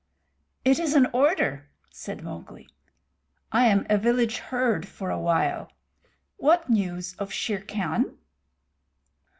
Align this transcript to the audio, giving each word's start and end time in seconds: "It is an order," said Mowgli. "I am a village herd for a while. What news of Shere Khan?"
"It 0.65 0.79
is 0.79 0.95
an 0.95 1.05
order," 1.13 1.69
said 1.91 2.23
Mowgli. 2.23 2.67
"I 3.51 3.65
am 3.67 3.85
a 3.87 3.99
village 3.99 4.39
herd 4.39 4.87
for 4.87 5.11
a 5.11 5.19
while. 5.19 5.71
What 6.37 6.71
news 6.71 7.13
of 7.19 7.31
Shere 7.31 7.61
Khan?" 7.61 8.17